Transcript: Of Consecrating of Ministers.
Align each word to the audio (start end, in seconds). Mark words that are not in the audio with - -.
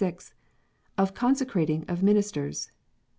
Of 0.97 1.13
Consecrating 1.13 1.85
of 1.87 2.01
Ministers. 2.01 2.71